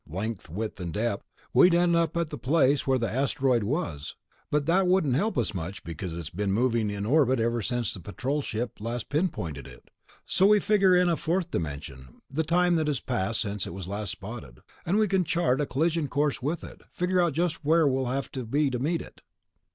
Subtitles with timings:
[0.09, 1.23] length, width and depth...
[1.53, 4.15] we'd end up at the place where the asteroid was,
[4.49, 7.99] but that wouldn't help us much because it's been moving in orbit ever since the
[7.99, 9.91] Patrol Ship last pinpointed it.
[10.25, 12.19] So we figure in a fourth dimension...
[12.31, 14.61] the time that's passed since it was last spotted...
[14.87, 18.31] and we can chart a collision course with it, figure out just where we'll have
[18.31, 19.21] to be to meet it."